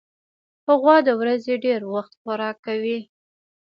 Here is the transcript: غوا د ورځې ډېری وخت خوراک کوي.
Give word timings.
غوا 0.79 0.97
د 1.07 1.09
ورځې 1.19 1.53
ډېری 1.63 1.87
وخت 1.93 2.11
خوراک 2.21 2.57
کوي. 2.67 2.99